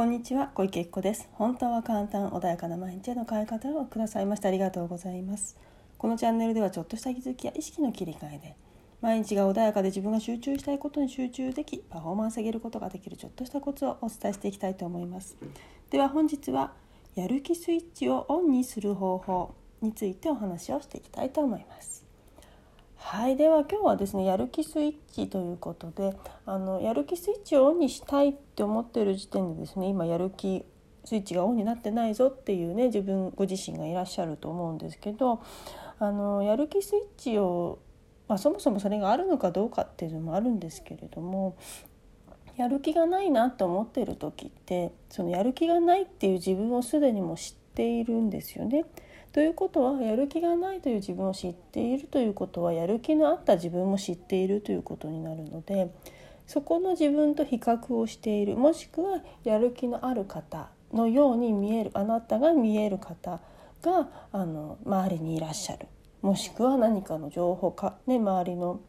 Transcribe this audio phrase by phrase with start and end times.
[0.00, 0.46] こんにちは。
[0.54, 1.28] 小池子です。
[1.32, 5.58] 本当は簡単穏やかな毎日への変え方をくださいましてありがとうございます。
[5.98, 8.56] このチャンネルではちょっとした気づきや意識の切り替えで
[9.02, 15.36] 毎日が穏やかで自分が集中したいことに集中できパフォーマンス上げることができるちょっとしたコツをお伝えしていきたいと思います。
[15.90, 16.72] では本日は
[17.14, 22.09] やる気スイッチをオンにする方法についてお話をしていきたいと思います。
[23.02, 26.14] はいでは今日はですねやる気スイッチということで
[26.46, 30.64] あのやる気スイッチをオンにしたいって思ってる時点でですね今やる気
[31.04, 35.42] スイッチがオンになってないぞっていうね自分ご自身がいらっしゃると思うんですけど
[35.98, 37.80] あのやる気スイッチを、
[38.28, 41.56] まあ、そもそもそれがあるのかどうかっていうのもあるんですけれども
[42.56, 48.84] やる気がないなと思ってる時ってそのやる気がないっていう自分をすでにも知っているんですよね。
[49.32, 55.90] ということはやる気がないという自分を知っているということはやる気のあった自分も知っているということになるので
[56.46, 63.40] そこの自分と比較をしているもしくはやる気のある方のように見えるあなたが見える方
[63.82, 65.86] があの周りにいらっしゃる。
[66.22, 68.80] もしくは何かの情報か、ね、周りの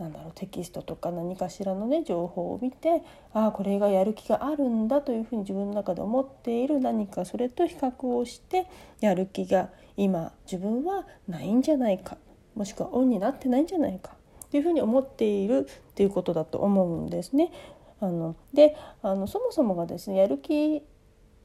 [0.00, 3.02] なんだろうテキストとか何かしらのね情報を見て
[3.34, 6.80] ああこれがやる気があるんだというふうに自分の中で思っている。
[6.80, 8.66] 何かそれと比較をして
[9.00, 12.16] やる気が今自分はないんじゃないか。
[12.54, 14.12] もしくはオンになってないんじゃないか。
[14.46, 15.68] っていうふうに思っている。
[15.68, 17.52] っていうことだと思うんですね。
[18.00, 20.82] あのであのそもそもがですねやる気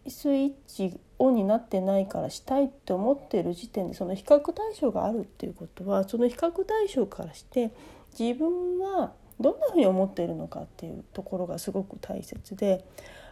[0.08, 7.72] スイッチオンになってないからしたいって思ってる時点でその比較対象があるっていうことはその比較対象からして
[8.18, 12.86] 自分はどんなふうに思っているのかっていうところがすごく大切で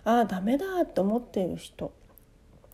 [0.04, 1.94] ああダメだと思っている人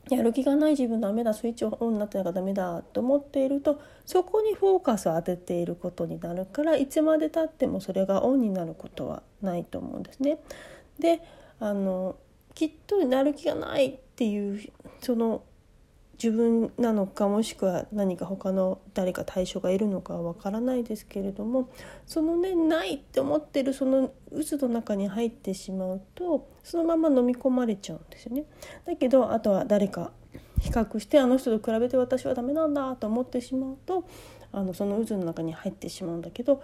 [0.10, 10.40] やる気がない自分ダメだスイッチオンになってないからダメだと思っているとそこにフォーカスを当てていることになるからいつまでたってもそれがオンになることはないと思うんですね。
[10.98, 11.22] で
[11.60, 12.16] あの
[12.56, 14.60] きっとなる気がないっていう
[15.02, 15.44] その
[16.22, 21.70] 自分なのかもしくは何か他の誰か対象がいるのかはわからないですけれども
[22.06, 28.44] そのねないって思ってるその渦の中に入ってしまうとそのまま飲み込まれちゃうんですよね。
[28.86, 30.12] だけどあとは誰か
[30.60, 34.06] 比較してあの人と比べて私はダメなんだと思ってしまうと
[34.52, 36.62] あのその渦の中に入ってしまうんだけど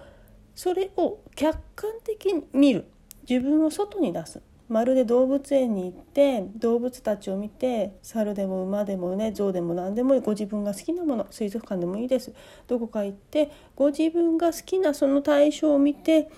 [0.53, 2.85] それを客観的に見る
[3.27, 12.33] 自分を外に出すまるで動物園に行って動物たちを見て猿でも馬でもね象でも何でもいいご自分が好きなもの水族館でもいいです。
[12.67, 16.29] どこか行ってご自分が好きなその対象を見て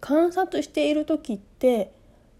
[0.00, 1.92] 観察している時って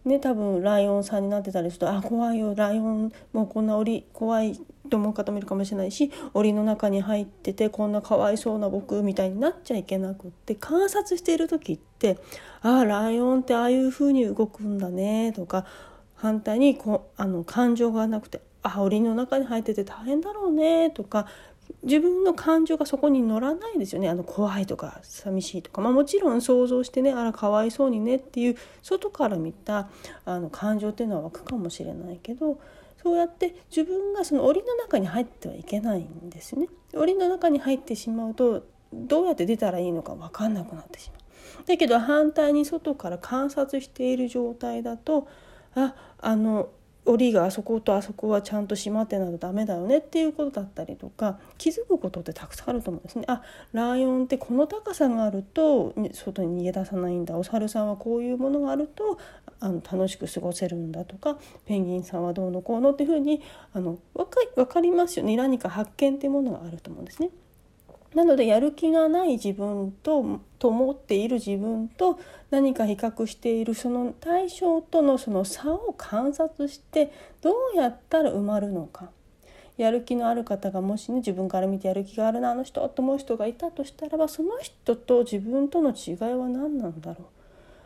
[0.04, 4.58] ね多分ライオンさんになってたりすると「あ怖いよライオンもうこんな檻怖い」
[4.92, 12.18] と思う方もいるかもしれないし檻の中に入っててこんなかわいそうな僕みたいになっちゃいけなくって観察している時って
[12.60, 15.64] ああライオンってああいう風に動くんだねとか
[16.14, 21.26] 反対にこあの感情がなくてあ檻の中に入ってて大変だろうねとか
[21.82, 24.08] 自分の感情がそこに乗らないですよね。
[24.08, 29.88] あの怖いとか寂しいとか、まあ、もちろん想像してねあらかわいそうにねっていう外から見た
[30.26, 32.58] あの感情っていうのは湧くかもしれないけど
[33.02, 36.68] そうやって自分がその檻の中に入ってはいけないんですね。
[36.94, 41.66] 檻の中に入ってしまうとどうやって出たらいいのか分かんなくなってしまう。
[41.66, 45.26] だけど反対に外から観察している状態だと
[45.74, 46.68] ああの
[47.04, 53.24] 檻があそことあそこはちゃんと閉まってないとダメだよねっていうことだったりとか気づくことってたくさんあると思うんですね。
[53.26, 53.42] あ
[53.72, 59.18] ライオンってこの高さがあると外に逃げ出さないんだお猿さんはこういうものがあると
[59.62, 63.40] あの楽しく過ごせるんだとかペンギンさんはどうのこうのっていうふうに
[63.72, 65.36] あの分か分かりますよね。
[65.36, 67.30] 何か発見っていうものがあると思うんですね。
[68.14, 72.18] なのでやる気がない自分とと思っている自分と
[72.50, 79.10] 何か比較しているその対象とのその差を観察してどうやったら埋まるのか。
[79.78, 87.41] やる気のある方がもしね自分から見てやる気があるなあの人と思う人がいたとしたらばその人と自分との違いは何なんだろう。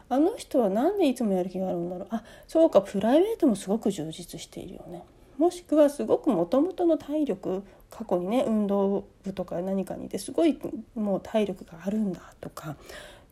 [0.09, 5.05] あの人は何でいつもやる気があるんだろうあそうかプライベートもすごく充実しているよね。
[5.39, 10.59] もしくはすごくもともとの体力過去にね運動部とか何かにいてすごい
[10.95, 12.77] もう体力があるんだとか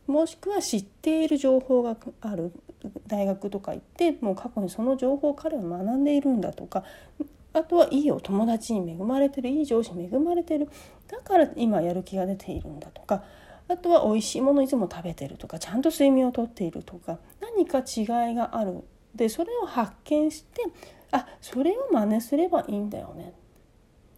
[0.05, 2.51] もしくは知っている情報がある
[3.07, 6.83] 大学とか行ってもう過去にその情報を彼は学んでいるんだとか
[7.53, 10.69] あとはいいお友達に恵まれてるいい上司に恵まれてる
[11.07, 13.23] だから今やる気が出ているんだとか
[13.67, 18.83] あとは美味しいものいつも食べてるとかちゃんと睡眠をとっているとか何か違いがある。
[19.15, 20.63] でそれを発見して
[21.11, 23.33] あそれを真似すればいいんだよね。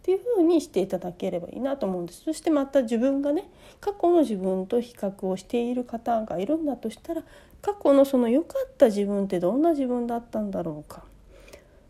[0.02, 2.22] ていうふうにしていただければいいなと思うんです。
[2.24, 3.48] そしてまた自分がね
[3.80, 7.22] 過去の自分と比較をしている方がいるんだとしたら
[7.60, 11.04] 過去のその良かった自分ってどんな自分だったんだろうか。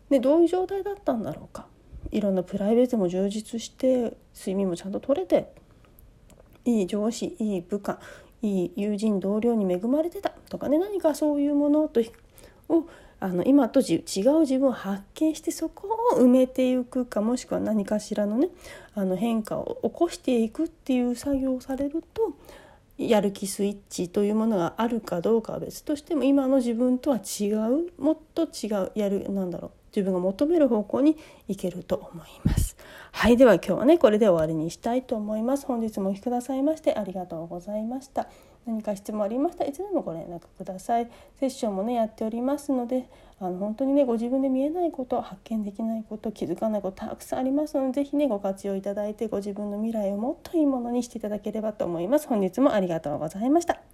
[0.09, 1.67] でどういう状態だったんだろうか。
[2.11, 5.53] いろんなプライベートも充実して睡眠もちゃんと取れて
[6.69, 7.99] いい上司いい部下
[8.41, 10.29] いい友人同僚に恵まれてた。
[10.49, 10.79] とかね。
[10.79, 12.01] 何かそういうものと
[12.69, 12.85] を
[13.19, 18.47] あの今と違う自分を発見してそこを埋めていくかもしくは何かしらのね
[18.95, 22.33] あの変化を起こしていくっていう作業をされると
[22.97, 27.91] やる気スイッチというものがあるかどうかは別としても今の自分とは違う。
[28.01, 28.91] もっと違う。
[28.95, 29.78] やるなんだろう。
[29.95, 32.77] 自分が求める方向に行けると思います。
[33.11, 35.65] はいでは今日はねこれで終わりにしたいと思います。
[35.65, 38.27] 本日もお聴きくださいましてありがとうございました。
[38.65, 41.09] 何か質問ありましたらいつでもご連絡ください。
[41.39, 43.09] セッションもねやっておりますので
[43.39, 52.27] あの本当にねご自分で見えないこと発見できないこと気づかないことたくさんありますので是非ねご活用いただいてご自分の未来をもっといいものにしていただければと思います。
[52.27, 53.88] 本日もありがとうございました。